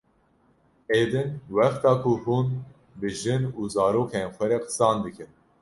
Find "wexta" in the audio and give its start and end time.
1.55-1.91